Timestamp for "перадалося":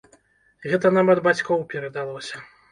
1.77-2.47